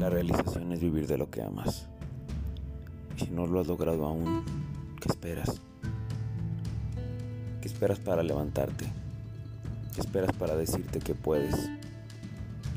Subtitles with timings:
[0.00, 1.86] La realización es vivir de lo que amas.
[3.18, 4.42] Y si no lo has logrado aún,
[4.98, 5.60] ¿qué esperas?
[7.60, 8.86] ¿Qué esperas para levantarte?
[9.94, 11.68] ¿Qué esperas para decirte que puedes?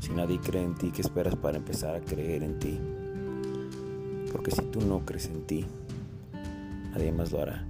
[0.00, 2.78] Si nadie cree en ti, ¿qué esperas para empezar a creer en ti?
[4.30, 5.64] Porque si tú no crees en ti,
[6.92, 7.64] nadie más lo hará.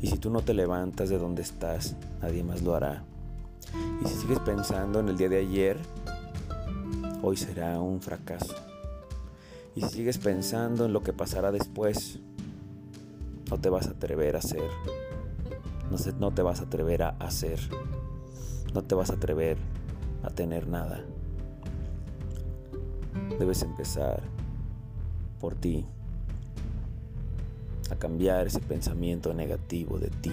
[0.00, 3.02] Y si tú no te levantas de donde estás, nadie más lo hará.
[4.04, 5.78] Y si sigues pensando en el día de ayer,
[7.26, 8.54] hoy será un fracaso.
[9.74, 12.20] Y si sigues pensando en lo que pasará después,
[13.50, 14.70] no te vas a atrever a hacer.
[15.90, 17.58] No, no te vas a atrever a hacer.
[18.72, 19.56] No te vas a atrever
[20.22, 21.04] a tener nada.
[23.40, 24.22] Debes empezar
[25.40, 25.84] por ti,
[27.90, 30.32] a cambiar ese pensamiento negativo de ti,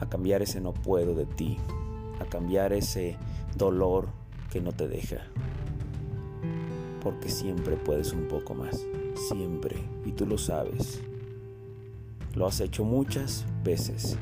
[0.00, 1.56] a cambiar ese no puedo de ti,
[2.20, 3.16] a cambiar ese
[3.56, 4.08] dolor
[4.50, 5.22] que no te deja.
[7.02, 8.86] Porque siempre puedes un poco más,
[9.28, 11.00] siempre, y tú lo sabes.
[12.34, 14.16] Lo has hecho muchas veces,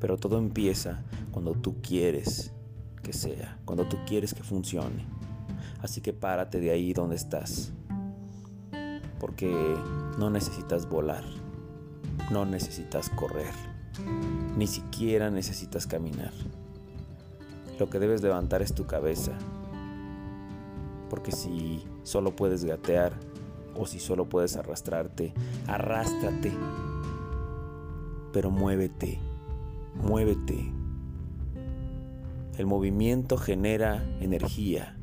[0.00, 2.52] pero todo empieza cuando tú quieres
[3.02, 5.06] que sea, cuando tú quieres que funcione.
[5.80, 7.72] Así que párate de ahí donde estás,
[9.18, 9.50] porque
[10.18, 11.24] no necesitas volar,
[12.30, 13.54] no necesitas correr,
[14.56, 16.32] ni siquiera necesitas caminar.
[17.78, 19.32] Lo que debes levantar es tu cabeza,
[21.10, 23.12] porque si solo puedes gatear
[23.76, 25.34] o si solo puedes arrastrarte,
[25.66, 26.52] arrástrate,
[28.32, 29.18] pero muévete,
[30.02, 30.72] muévete.
[32.56, 34.96] El movimiento genera energía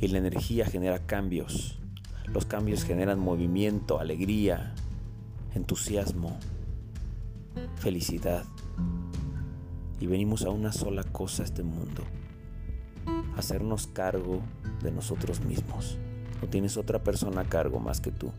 [0.00, 1.78] y la energía genera cambios.
[2.26, 4.74] Los cambios generan movimiento, alegría,
[5.54, 6.36] entusiasmo,
[7.76, 8.44] felicidad.
[10.00, 12.02] Y venimos a una sola cosa a este mundo,
[13.38, 14.40] hacernos cargo
[14.82, 15.96] de nosotros mismos.
[16.42, 18.32] No tienes otra persona a cargo más que tú.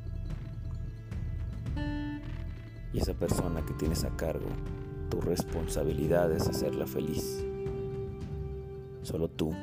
[2.94, 4.48] Y esa persona que tienes a cargo,
[5.10, 7.46] tu responsabilidad es hacerla feliz.
[9.04, 9.54] Solo tú.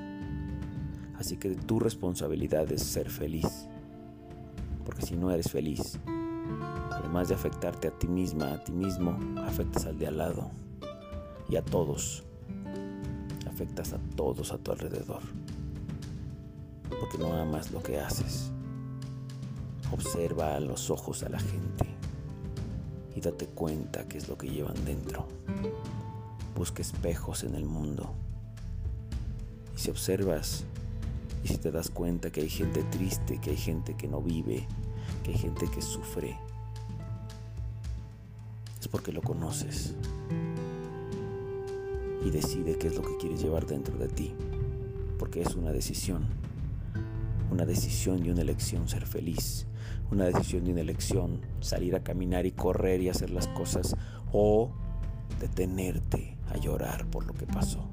[1.19, 3.69] Así que tu responsabilidad es ser feliz.
[4.85, 5.99] Porque si no eres feliz,
[6.93, 10.51] además de afectarte a ti misma, a ti mismo, afectas al de al lado
[11.49, 12.25] y a todos.
[13.57, 15.23] Afectas a todos a tu alrededor.
[17.01, 18.51] Porque no amas lo que haces.
[19.91, 21.87] Observa a los ojos a la gente
[23.15, 25.27] y date cuenta qué es lo que llevan dentro.
[26.55, 28.13] Busca espejos en el mundo.
[29.75, 30.65] Y si observas
[31.43, 34.69] y si te das cuenta que hay gente triste, que hay gente que no vive,
[35.25, 36.39] que hay gente que sufre,
[38.79, 39.95] es porque lo conoces
[42.27, 44.35] y decide qué es lo que quieres llevar dentro de ti,
[45.17, 46.27] porque es una decisión,
[47.53, 49.69] una decisión y una elección ser feliz,
[50.11, 53.95] una decisión y una elección salir a caminar y correr y hacer las cosas
[54.33, 54.73] o
[55.39, 57.89] detenerte a llorar por lo que pasó.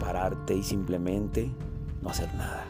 [0.00, 1.50] Pararte y simplemente
[2.00, 2.64] no hacer nada.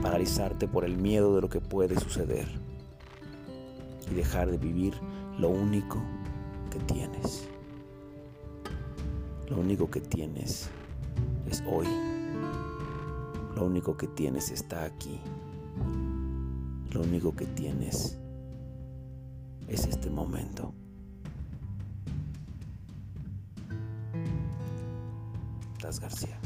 [0.00, 2.48] Paralizarte por el miedo de lo que puede suceder.
[4.10, 4.94] Y dejar de vivir
[5.38, 6.02] lo único
[6.70, 7.46] que tienes.
[9.48, 10.68] Lo único que tienes
[11.50, 11.86] es hoy.
[13.56, 15.20] Lo único que tienes está aquí.
[16.92, 18.18] Lo único que tienes
[19.66, 20.72] es este momento.
[25.96, 26.38] García.